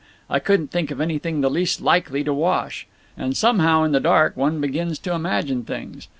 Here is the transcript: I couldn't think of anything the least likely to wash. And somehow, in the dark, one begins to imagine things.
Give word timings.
I 0.31 0.39
couldn't 0.39 0.71
think 0.71 0.89
of 0.89 0.99
anything 0.99 1.41
the 1.41 1.49
least 1.51 1.79
likely 1.79 2.23
to 2.23 2.33
wash. 2.33 2.87
And 3.15 3.37
somehow, 3.37 3.83
in 3.83 3.91
the 3.91 3.99
dark, 3.99 4.35
one 4.35 4.59
begins 4.59 4.97
to 4.97 5.13
imagine 5.13 5.63
things. 5.63 6.07